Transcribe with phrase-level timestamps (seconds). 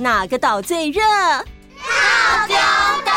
[0.00, 1.02] 哪个岛最热？
[1.02, 2.56] 套丢
[3.04, 3.12] 岛。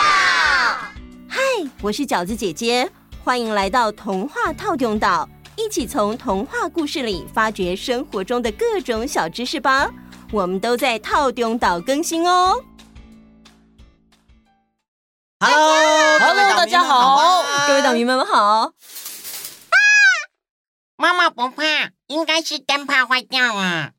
[1.29, 1.39] 嗨，
[1.79, 2.89] 我是饺子姐姐，
[3.23, 9.91] 欢迎来到童话套丢岛，一起从童话故事里发掘生活中的各种小知识吧。
[10.31, 12.59] 我们都在套丢岛更新哦。
[15.39, 18.41] Hello，Hello，大家好，各位岛民们好。
[18.43, 18.71] 啊！
[20.97, 21.63] 妈妈不怕，
[22.07, 23.61] 应该是灯泡坏掉了。
[23.61, 23.93] 啊！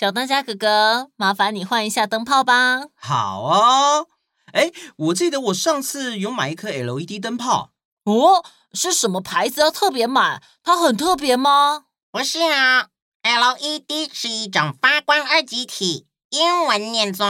[0.00, 2.86] 小当家哥哥，麻烦你换一下灯泡吧。
[2.94, 4.06] 好啊，
[4.54, 7.72] 哎，我记得我上次有买一颗 LED 灯泡。
[8.04, 8.42] 哦，
[8.72, 10.42] 是什么牌子要特别买？
[10.62, 11.84] 它很特别吗？
[12.10, 12.86] 不是啊
[13.22, 17.26] ，LED 是一种发光二极体，英文念作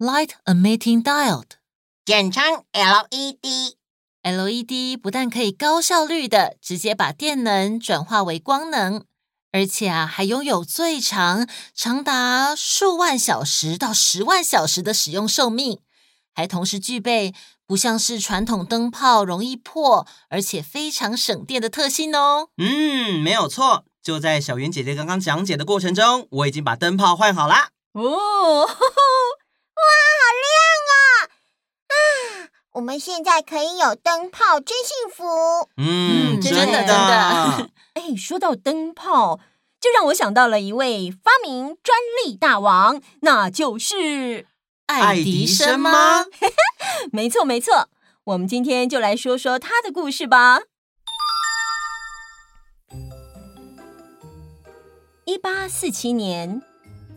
[0.00, 1.50] Light Emitting Diode，
[2.04, 3.76] 简称 LED。
[4.24, 9.04] LED 不但可以高效率的直接把电能转化为光能。
[9.52, 15.80] 而且啊，还拥有最长长达数万小时到十万小时的使用寿命，
[16.32, 17.34] 还同时具备
[17.66, 22.50] 不像是传统灯泡容易破，而且非常省电的特性哦。
[22.58, 27.70] 嗯，没有错，就在小圆姐姐刚刚讲解的过程中，我已经把灯泡换好啦。
[27.92, 28.02] 哦，
[28.66, 28.76] 哇，好
[30.38, 30.46] 亮
[30.94, 31.26] 啊！
[31.88, 31.94] 啊，
[32.74, 35.68] 我们现在可以有灯泡，真幸福。
[35.76, 37.70] 嗯，真的真的。
[38.00, 39.38] 哎，说到灯泡，
[39.78, 44.46] 就让我想到了一位发明专利大王，那就是
[44.86, 46.24] 爱迪生吗？
[47.12, 47.90] 没错，没错。
[48.24, 50.60] 我们今天就来说说他的故事吧。
[55.26, 56.62] 一八四七年，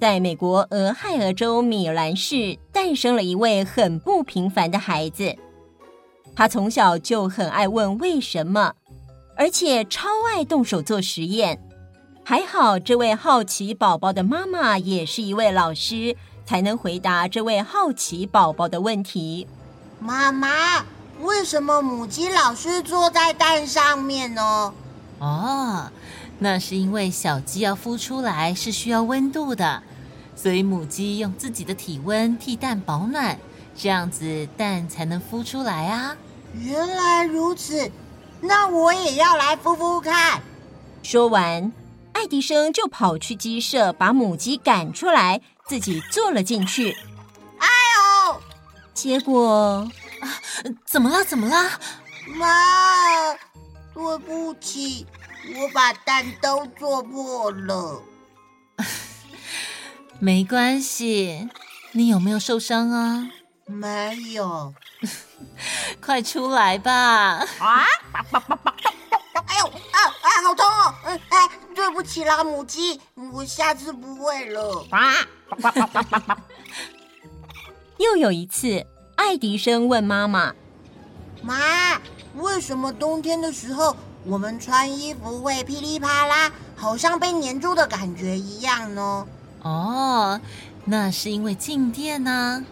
[0.02, 5.34] 在美国俄亥俄州米兰市诞生了一位很不平凡的孩子。
[6.36, 8.74] 他从小就很爱问为什么。
[9.36, 11.60] 而且超爱动手做实验，
[12.24, 19.48] 还好这位好奇宝宝的妈妈也是一位老师，才能回答这位好奇宝宝的问题。
[20.00, 20.86] 妈妈，
[21.22, 24.74] 为什么母鸡老是坐在蛋上面呢？
[25.20, 25.92] 哦，
[26.40, 29.82] 那是因为小鸡要孵出来是需要温度的，
[30.36, 33.38] 所以母鸡用自己的体温替蛋保暖，
[33.76, 36.16] 这样子蛋才能孵出来啊。
[36.60, 37.90] 原来如此。
[38.46, 40.42] 那我也要来孵孵看。
[41.02, 41.72] 说完，
[42.12, 46.92] 爱迪生就跑去鸡舍，把母鸡赶出来，自己坐了进去。
[47.58, 47.68] 哎
[48.28, 48.42] 呦！
[48.94, 49.90] 结果
[50.20, 50.28] 啊，
[50.86, 51.24] 怎么了？
[51.24, 51.80] 怎么了？
[52.36, 53.34] 妈，
[53.94, 55.08] 对不起，
[55.56, 58.02] 我把蛋都做破了。
[60.20, 61.50] 没关系，
[61.94, 63.30] 你有没有受伤啊？
[63.66, 64.74] 没有。
[66.02, 66.92] 快出来吧！
[66.92, 67.46] 啊！
[69.46, 70.28] 哎呦啊啊！
[70.46, 70.96] 好痛哦！
[71.30, 73.00] 哎，对不起啦，母鸡，
[73.32, 74.86] 我下次不会了。
[74.92, 75.14] 啊！
[77.98, 78.86] 又有一次，
[79.16, 80.54] 爱迪生问妈妈
[81.42, 82.02] ：“妈，
[82.36, 83.96] 为什么冬天的时候
[84.26, 89.26] 我们穿衣服会噼里啪啦，好像被粘住的感觉一样呢？”
[89.64, 90.40] 哦，
[90.86, 92.66] 那是因为静电呢。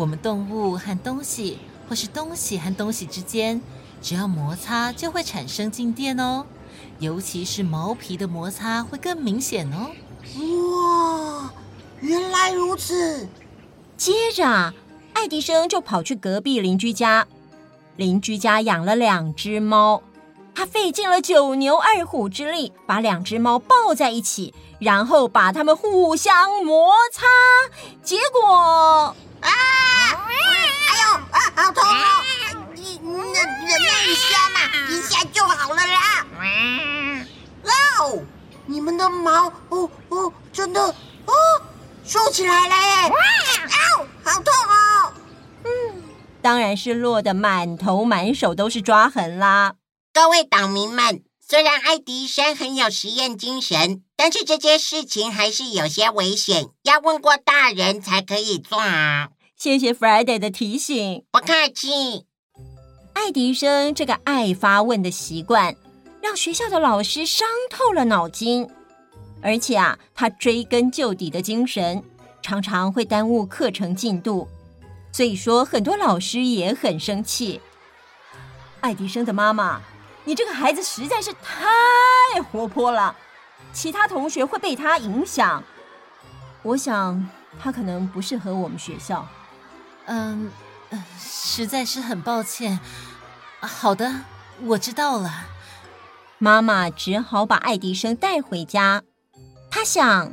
[0.00, 3.60] 我们动物和东西，或是东西和东西之间，
[4.00, 6.46] 只要摩擦就会产生静电哦。
[7.00, 9.90] 尤其是毛皮的摩擦会更明显哦。
[10.38, 11.52] 哇，
[12.00, 13.28] 原来如此！
[13.98, 14.72] 接着，
[15.12, 17.26] 爱迪生就跑去隔壁邻居家。
[17.96, 20.02] 邻居家养了两只猫，
[20.54, 27.26] 他费尽了九牛二虎之力，把两只猫抱在一起，然后把它们互相摩擦，
[28.02, 29.14] 结果。
[29.40, 29.48] 啊！
[29.48, 32.22] 哎呦啊，好痛啊！
[32.74, 36.26] 你忍忍耐一下嘛，一下就好了啦。
[36.36, 37.72] 哇
[38.04, 38.22] 哦，
[38.66, 41.34] 你们的毛哦哦，真的哦，
[42.04, 43.08] 竖起来了耶！
[43.08, 45.12] 哦，好痛哦。
[45.64, 46.02] 嗯，
[46.42, 49.74] 当然是落得满头满手都是抓痕啦。
[50.12, 54.02] 各位岛民们，虽然爱迪生很有实验精神。
[54.22, 59.30] 但是这件事情还是有些危险，要问过大人才可以做啊。
[59.60, 62.24] 谢谢 Friday 的提醒，不客气。
[63.12, 65.76] 爱迪生这个爱发问的习惯，
[66.22, 68.66] 让学校的老师伤透了脑筋。
[69.42, 72.02] 而且啊，他追根究底的精神，
[72.40, 74.48] 常常会耽误课程进度。
[75.12, 77.60] 所以说，很多老师也很生气。
[78.80, 79.82] 爱迪生的妈妈，
[80.24, 83.14] 你这个孩子实在是太活泼了。
[83.74, 85.62] 其他同学会被他影响，
[86.62, 87.28] 我想
[87.58, 89.28] 他可能不适合我们学校。
[90.06, 90.50] 嗯，
[91.18, 92.80] 实在是很抱歉。
[93.60, 94.22] 好的，
[94.62, 95.46] 我知道了。
[96.38, 99.02] 妈妈只好把爱迪生带回家。
[99.70, 100.32] 他想，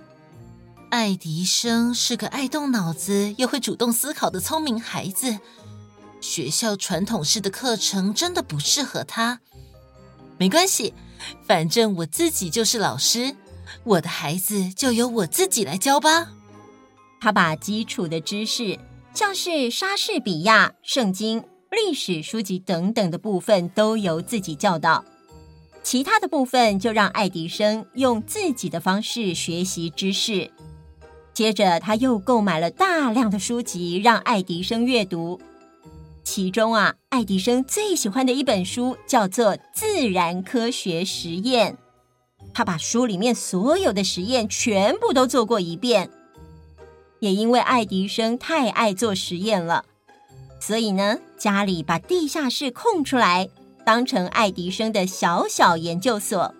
[0.90, 5.40] 爱迪生是个爱动脑子又会主动思考的聪明孩子，
[6.22, 9.42] 学校传统式的课程真的不适合他。
[10.38, 10.94] 没关系，
[11.46, 13.36] 反正我自己就是老师，
[13.84, 16.30] 我的孩子就由我自己来教吧。
[17.20, 18.80] 他把基础的知识，
[19.18, 25.04] 像是莎士比亚、圣经、历史书籍等等的部分，都由自己教导；
[25.82, 30.52] 其他的部分就让爱迪生用自己的方式学习知识。
[31.34, 35.42] 接着，他又购买了大量的书籍，让爱迪生阅读。
[36.24, 41.74] 其中啊，爱迪生最喜欢的一本书叫做《自然科学实验》，
[42.54, 46.08] 他把书里面所有的实验全部都做过一遍。
[47.20, 49.86] 也因为爱迪生太爱做实验了，
[50.60, 53.50] 所以呢，家里把地下室空出来，
[53.86, 56.54] 当成爱迪生的小小研究所。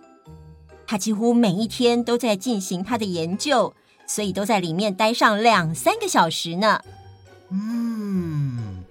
[0.86, 3.74] 他几乎每一天都在进行他的研究，
[4.08, 6.82] 所以都在里面待上两三个小时呢。
[7.50, 8.84] 嗯。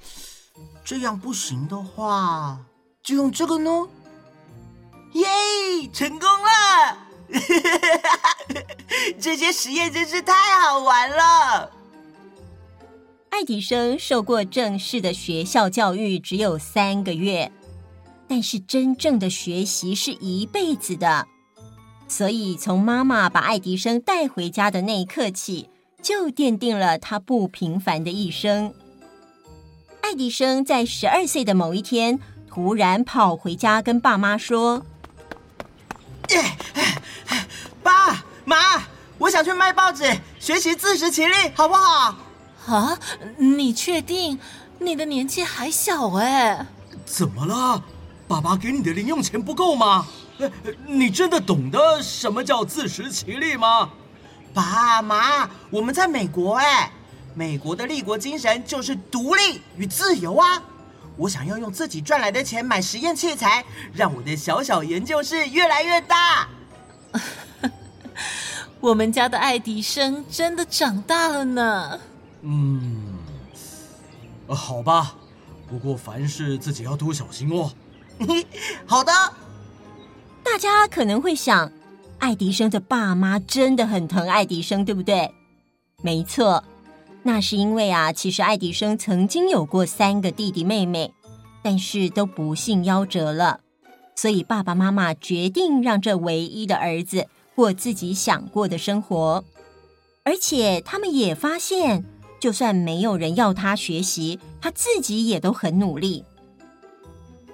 [0.85, 2.61] 这样不行的话，
[3.03, 3.89] 就用这个呢。
[5.15, 5.27] 耶，
[5.93, 7.06] 成功了！
[9.21, 11.71] 这些实验真是太好玩了。
[13.31, 17.53] 爱迪生受过正式的学校教育只有三个月，
[18.27, 21.27] 但是真正的学习是一辈子的。
[22.09, 25.69] 所以，从妈妈把爱迪生带回家的那一刻起，
[26.01, 28.73] 就奠定了他不平凡的一生。
[30.01, 34.87] 爱迪生在十二岁的某一天，突然跑回家跟爸妈说：“，
[39.37, 40.03] 想去卖报纸，
[40.41, 42.17] 学习自食其力，好不好？”
[42.69, 42.99] 啊，
[43.37, 44.41] 你确定？
[44.79, 46.67] 你的年纪还小哎。
[47.05, 47.83] 怎么了？
[48.27, 50.07] 爸爸给你的零用钱不够吗？
[50.87, 53.91] 你真的懂得什么叫自食其力吗？
[54.55, 56.91] 爸妈，我们在美国哎。
[57.35, 60.63] 美国的立国精神就是独立与自由啊！
[61.19, 63.63] 我想要用自己赚来的钱买实验器材，
[63.93, 66.49] 让我的小小研究室越来越大。
[68.87, 71.99] 我们家的爱迪生真的长大了呢。
[72.43, 73.17] 嗯，
[74.47, 75.17] 好吧，
[75.69, 77.73] 不过凡事自己要多小心哦。
[78.87, 79.13] 好的。
[80.45, 81.73] 大家可能会想，
[82.21, 85.35] 爱迪生的爸妈真的很疼爱迪生，对不对？
[86.01, 86.63] 没错。
[87.25, 91.13] 那是因为啊，其实爱迪生曾经有过三个弟弟妹妹，
[91.61, 93.59] 但是都不幸夭折了，
[94.15, 99.43] 所以爸爸妈妈决定让这唯一的儿子过自己想过的生活。
[100.23, 102.05] 而且他们也发现，
[102.39, 106.25] 就算没有人要他学习，他自己也都很努力。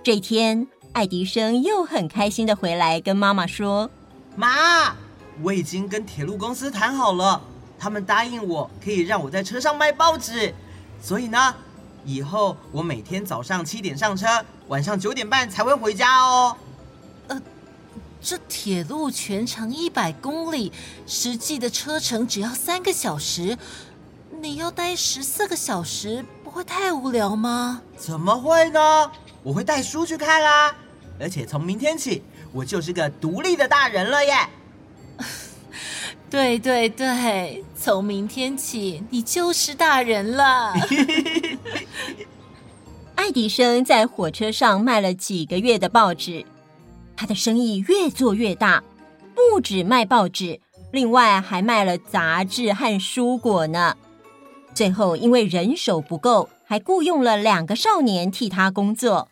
[0.03, 3.89] 这天，爱迪生又很开心的回来跟妈妈说
[4.37, 4.97] ：“妈，
[5.43, 7.41] 我已经跟铁路公司谈好了。”
[7.79, 10.55] 他们答应我可以让我在车上卖报纸，
[11.01, 11.55] 所以呢，
[12.05, 14.27] 以后我每天早上七点上车，
[14.69, 16.57] 晚上九点半才会回家哦。
[18.23, 20.73] 呃，这铁路全长一百公里，
[21.07, 23.59] 实际的车程只要三个小时，
[24.41, 27.83] 你要待十四个小时，不会太无聊吗？
[27.97, 29.11] 怎么会呢？
[29.43, 30.75] 我会带书去看啊，
[31.21, 32.23] 而且从明天起，
[32.53, 34.35] 我就是个独立的大人了耶。
[36.31, 40.73] 对对对，从明天起你就是大人了。
[43.17, 46.45] 爱迪生在火车上卖了几个月的报纸，
[47.17, 48.83] 他的生意越做越大，
[49.35, 53.97] 不止卖报纸，另外还卖了杂志和蔬果呢。
[54.75, 59.29] 最后因为人手不够，还雇佣了两个少年替他工作。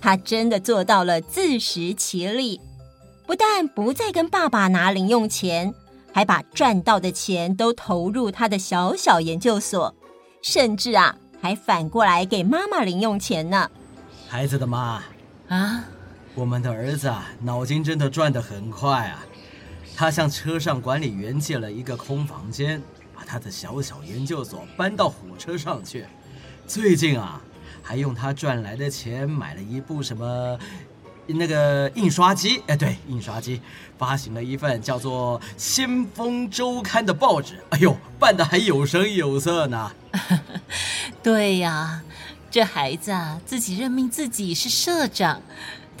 [0.00, 2.60] 他真的做到了自食其力，
[3.26, 5.74] 不但不再跟爸爸拿零用钱。
[6.12, 9.94] 还把赚到的钱都投入他的小小研究所，
[10.42, 13.70] 甚至啊，还反过来给妈妈零用钱呢。
[14.28, 15.00] 孩子的妈
[15.48, 15.84] 啊，
[16.40, 19.22] 我们的儿子啊，脑筋真的转得很快啊。
[19.94, 22.80] 他向车上管理员借了一个空房间，
[23.14, 26.06] 把他的小小研究所搬到火车上去。
[26.66, 27.42] 最近啊，
[27.82, 30.58] 还用他赚来的钱买了一部什么？
[31.26, 33.60] 那个印刷机，哎，对，印刷机
[33.98, 39.92] 发行了一份叫做《先锋周刊》的报纸，哎呦，办得还有声有色呢。
[41.22, 42.02] 对呀，
[42.50, 45.42] 这孩子啊，自己任命自己是社长。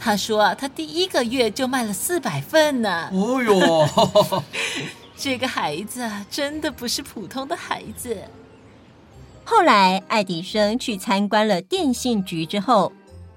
[0.00, 3.10] 他说啊，他第一个月就卖了四百份呢。
[3.12, 4.42] 哦哟，
[5.14, 8.16] 这个孩子啊，真的不是普通的孩子。
[9.44, 12.92] 后来，爱迪生去参观了电信局之后。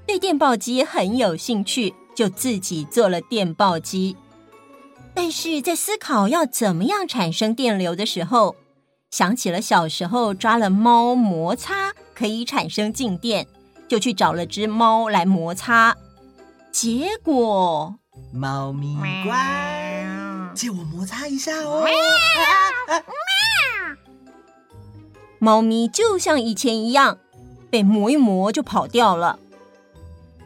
[0.06, 4.18] 对电报机很有兴趣，就自己做了电报机。
[5.14, 8.58] 但是在思考要怎么样产生电流的时候，
[9.12, 13.48] 想起了小时候抓了猫摩擦可以产生静电，
[13.88, 15.96] 就去找了只猫来摩擦，
[16.74, 17.94] 结果
[18.34, 21.88] 猫咪乖，借我摩擦一下哦。
[25.38, 27.20] 猫咪就像以前一样，
[27.70, 29.38] 被磨一磨就跑掉了。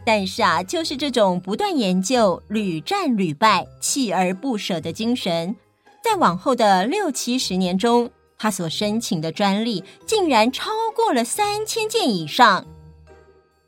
[0.06, 5.56] 但是啊，就是这种不断研究、屡战屡败、锲而不舍的精神，
[6.04, 12.66] 在往后的六七十年中，他所申请的专利竟然超过了三千件以上。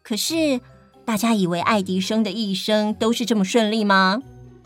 [0.04, 0.60] 可是，
[1.10, 4.22] 大家以为爱迪生的一生都是这么顺利吗？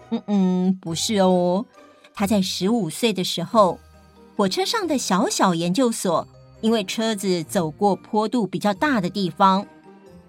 [0.10, 1.66] 嗯嗯，不是哦。
[2.14, 3.80] 他在十五岁的时候，
[4.36, 6.28] 火车上的小小研究所，
[6.60, 9.66] 因为车子走过坡度比较大的地方。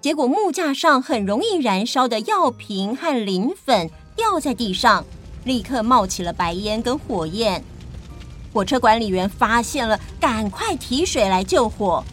[0.00, 5.04] 结果木架上很容易燃烧的药瓶和磷粉掉在地上，
[5.42, 7.64] 立刻冒起了白烟跟火焰。
[8.52, 12.04] 火车管理员发现了，赶快提水来救火。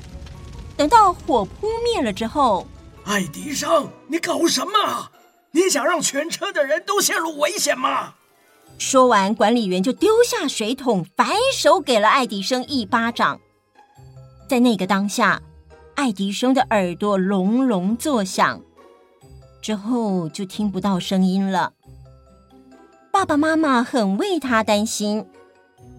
[0.75, 2.65] 等到火扑灭了之后，
[3.05, 5.11] 爱迪生，你搞什么？
[5.51, 8.13] 你想让全车的人都陷入危险吗？
[8.77, 13.39] 说完，管理员就丢下水桶，反手给了爱迪生一巴掌。
[14.47, 15.41] 在那个当下。
[15.93, 18.61] 爱迪生的耳朵隆隆作响，
[19.61, 21.73] 之后就听不到声音了。
[23.11, 25.27] 爸爸妈妈很为他担心，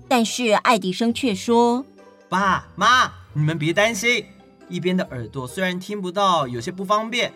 [0.08, 1.84] 但是爱迪生却说
[2.28, 4.26] ：“爸妈，你们别担心，
[4.72, 7.32] 一边的耳朵虽然听不到，有些不方便，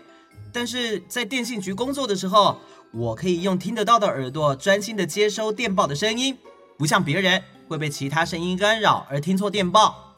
[0.53, 2.57] 但是在电信局工作的时候，
[2.93, 6.39] 我可以用听得到的耳朵专心的接收电报的声音，
[6.79, 10.17] 不像别人会被其他声音干扰而听错电报。”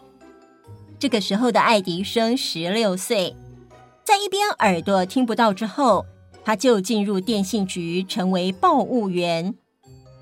[1.00, 3.34] 这个时候的爱迪生十六岁，
[4.04, 6.06] 在一边耳朵听不到之后，
[6.44, 9.54] 他就进入电信局成为报务员。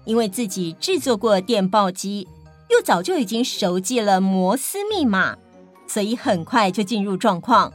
[0.06, 2.28] 因为自己制作过电报机，
[2.70, 5.36] 又早就已经熟记了摩斯密码，
[5.86, 7.72] 所以很快就进入状况。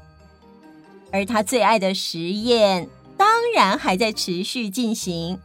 [1.12, 2.88] 而他最爱的实验，
[3.18, 5.40] 当然还在持续进行。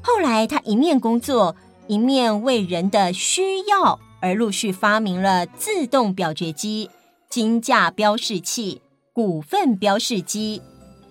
[0.00, 1.54] 后来，他一面工作，
[1.86, 4.00] 一面为人的需要。
[4.20, 6.88] 而陆续发明了自动表决机、
[7.28, 8.80] 金价标示器、
[9.12, 10.62] 股份标示机，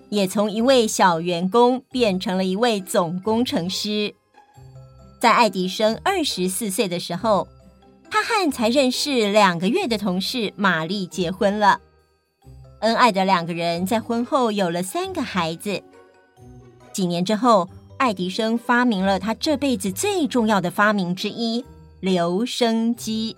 [0.09, 4.15] 也从一位小员工变成了一位总工程师。
[5.19, 7.47] 在爱迪生二十四岁的时候，
[8.13, 11.81] 他和才认识两个月的同事玛丽结婚了。
[12.81, 15.81] 恩爱的两个人在婚后有了三个孩子。
[16.91, 17.67] 几年之后，
[17.97, 21.65] 爱迪生发明了他这辈子最重要的发明之一。
[22.01, 23.35] 留声机，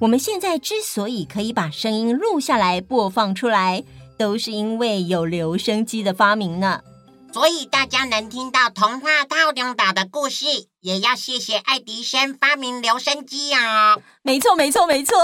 [0.00, 3.82] 我们现在之所以可以把声音录下来播放出来，
[4.18, 6.82] 都是因为有留声机的发明呢。
[7.32, 10.44] 所以大家能听到童话套中岛的故事，
[10.80, 14.02] 也要谢谢爱迪生发明留声机哦。
[14.22, 15.16] 没错，没错，没错。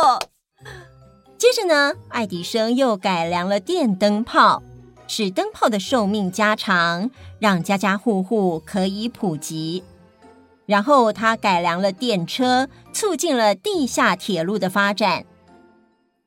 [1.37, 4.63] 接着呢，爱迪生又改良了电灯泡，
[5.07, 9.85] 使灯泡的寿命加长，让家家户户可以普及。
[10.65, 15.27] 然后他改良了电车，促进了地下铁路的发展。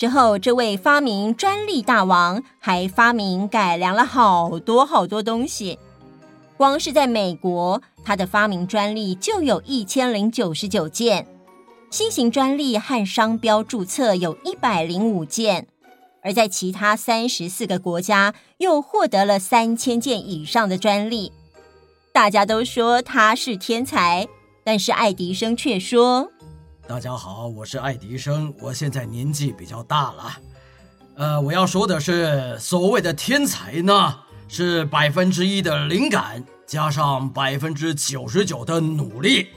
[0.02, 5.78] 之后，这位发明专利大王还发明改良了好多好多东西。
[6.58, 11.28] 光是在美国，他的发明专利就有一千零九十九件，
[11.92, 15.68] 新型专利和商标注册有一百零五件，
[16.24, 21.32] 而在其他三十四个国家又获得了三千件以上的专利。
[22.12, 24.28] 大家都说他是天才，
[24.64, 26.32] 但是爱迪生却说
[26.92, 30.38] ：“大家好，我是爱迪生，我现在年纪比较大了。
[31.16, 34.20] 呃，我要说的是，所谓的天才呢，
[34.50, 39.48] 是百分之一的灵感加上百分之九十九的努力。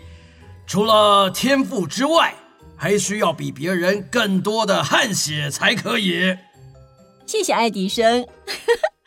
[0.64, 2.36] 除了天赋之外，
[2.76, 6.36] 还需要比别人更多的汗血才可以。”
[7.26, 8.28] 谢谢爱迪生，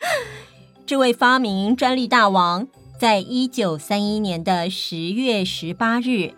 [0.84, 2.68] 这位发明专利大王。
[3.00, 6.34] 在一九三一年的十月十八日，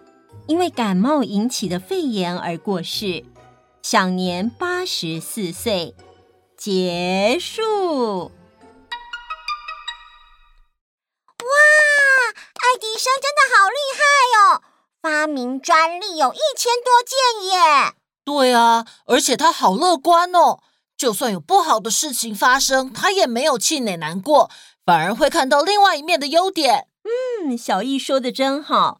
[0.50, 3.24] 因为感冒引起的肺炎而过世，
[3.82, 5.94] 享年八十四岁。
[6.56, 8.32] 结束。
[11.38, 11.52] 哇，
[12.56, 14.02] 爱迪生真的好厉害
[14.40, 14.62] 哦！
[15.00, 17.16] 发明专利有一千多件
[17.46, 17.94] 耶。
[18.24, 20.58] 对啊，而且他好乐观哦，
[20.96, 24.50] 就算有不好的事情发生，他也没有气馁难过。
[24.84, 26.88] 反而会看到另外一面的优点。
[27.04, 28.99] 嗯，小易说的真好。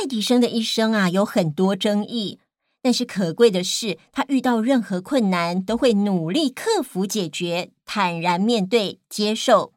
[0.00, 2.38] 爱迪生的一生啊，有很多争议，
[2.80, 9.74] 但是可贵的是，他遇到任何困难都会努力克服解决，坦然面对接受，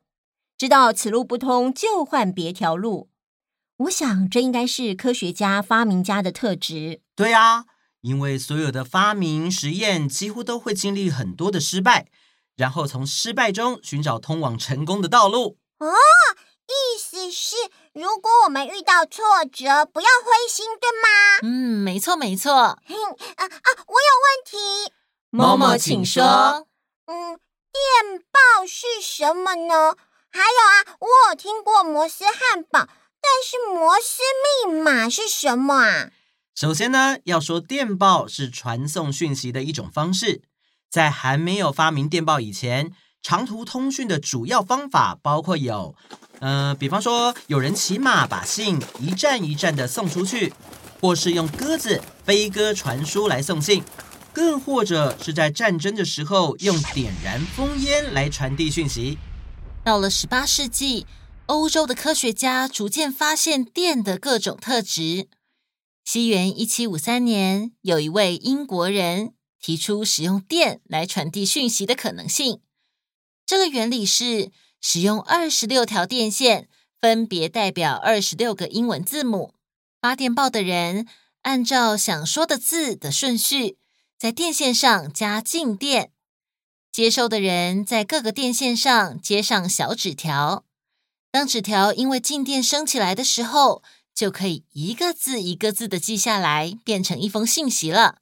[0.58, 3.10] 知道此路不通就换别条路。
[3.80, 7.02] 我想这应该是科学家、发明家的特质。
[7.18, 7.66] 对啊，
[8.00, 12.08] 因为所有的发明实验几乎都会经历很多的失败，
[12.56, 15.58] 然后从失败中寻找通往成功的道路。
[15.80, 15.92] 哦，
[16.64, 17.58] 意思是
[17.94, 21.40] 如果我们遇到挫折，不要灰心，对吗？
[21.44, 22.52] 嗯，没错，没错。
[22.88, 22.96] 嗯
[23.36, 24.92] 啊啊，我有问题。
[25.30, 26.24] 某某，请说。
[27.06, 27.38] 嗯，
[27.72, 29.96] 电报是什么呢？
[30.32, 32.88] 还有啊，我有听过摩斯汉堡。
[33.22, 34.24] 但是摩斯
[34.66, 36.10] 密码是什么啊？
[36.56, 40.42] 首先呢，要说电报是传送讯息的一种方式。
[40.90, 45.96] 在还没有发明电报以前，长途通讯的主要方法包括有，
[46.44, 50.52] 呃，比方说有人骑马把信一站一站的送出去，
[51.00, 53.82] 或是用鸽子飞鸽传书来送信，
[54.34, 59.18] 更或者是在战争的时候用点燃烽烟来传递讯息。
[59.86, 61.08] 到了十八世纪。
[61.48, 65.28] 欧洲的科学家逐渐发现电的各种特质。
[66.06, 72.62] 西元一七五三年，有一位英国人提出使用电来传递讯息的可能性。
[73.46, 74.52] 这个原理是
[74.86, 76.68] 使用二十六条电线，
[77.00, 79.54] 分别代表二十六个英文字母。
[80.02, 81.08] 发电报的人
[81.44, 83.78] 按照想说的字的顺序，
[84.20, 86.10] 在电线上加静电；
[86.92, 90.66] 接收的人在各个电线上接上小纸条。
[91.32, 93.82] 当纸条因为静电升起来的时候，
[94.14, 98.18] 就可以一个字一个字的记下来，变成一封信息了。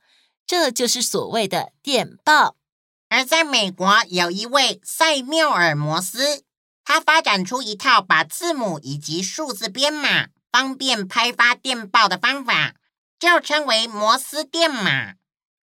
[0.46, 2.56] 这就是所谓的电报。
[3.10, 6.44] 而在美国，有一位塞缪尔摩斯，
[6.92, 12.74] 他发展出一套把字母以及数字编码，方便拍发电报的方法，
[13.18, 15.14] 就称为摩斯电码。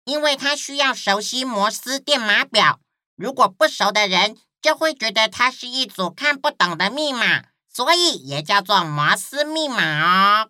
[0.03, 2.79] 因为他需要熟悉摩斯电码表，
[3.15, 10.49] 如果不熟的人，就会觉得它是一组看不懂的密码，所以也叫做摩斯密码哦。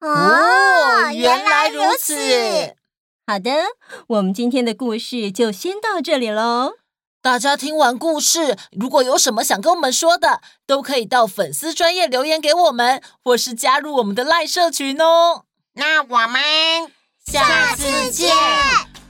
[0.00, 2.14] 哦，原来如此。
[3.26, 3.50] 好的，
[4.06, 6.76] 我们今天的故事就先到这里喽。
[7.24, 15.44] 大家听完故事，如果有什么想跟我们说的，都可以到粉丝专业留言给我们，或是加入我们的赖社群哦。
[15.72, 16.42] 那我们
[17.24, 18.30] 下次见，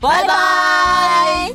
[0.01, 1.53] 拜拜。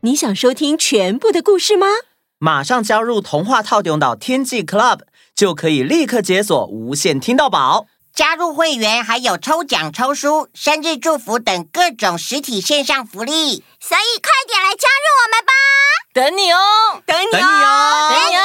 [0.00, 1.88] 你想收听全部的故事吗？
[2.44, 5.02] 马上加入童话套用岛天际 Club，
[5.32, 7.86] 就可以立刻解锁无限听到宝。
[8.12, 15.52] 加入会员还有抽奖、抽书、生日祝福等各种实体线上福利，所以快点来加入我们吧！
[16.12, 18.10] 等你哦，等你哦，等你哦。
[18.10, 18.42] 等你哦。